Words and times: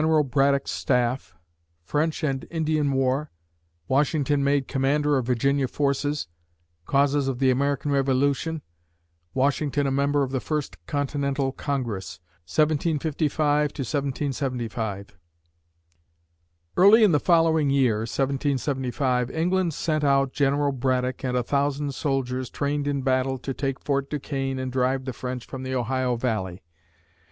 BRADDOCK'S 0.01 0.71
STAFF 0.71 1.35
FRENCH 1.83 2.23
AND 2.23 2.47
INDIAN 2.49 2.91
WAR 2.93 3.29
WASHINGTON 3.87 4.43
MADE 4.43 4.67
COMMANDER 4.67 5.15
OF 5.19 5.27
VIRGINIA 5.27 5.67
FORCES 5.67 6.27
CAUSES 6.87 7.27
OF 7.27 7.37
THE 7.37 7.51
AMERICAN 7.51 7.91
REVOLUTION 7.91 8.63
WASHINGTON 9.35 9.85
A 9.85 9.91
MEMBER 9.91 10.23
OF 10.23 10.31
THE 10.31 10.39
FIRST 10.39 10.83
CONTINENTAL 10.87 11.51
CONGRESS 11.51 12.19
1755 12.47 13.61
1775 13.77 15.19
Early 16.75 17.03
in 17.03 17.11
the 17.11 17.19
following 17.19 17.69
year 17.69 17.97
(1775), 17.99 19.29
England 19.29 19.75
sent 19.75 20.03
out 20.03 20.33
General 20.33 20.71
Braddock 20.71 21.23
and 21.23 21.37
a 21.37 21.43
thousand 21.43 21.93
soldiers, 21.93 22.49
trained 22.49 22.87
in 22.87 23.03
battle, 23.03 23.37
to 23.37 23.53
take 23.53 23.79
Fort 23.79 24.09
Duquesne 24.09 24.57
and 24.57 24.71
drive 24.71 25.05
the 25.05 25.13
French 25.13 25.45
from 25.45 25.61
the 25.61 25.75
Ohio 25.75 26.15
Valley. 26.15 26.63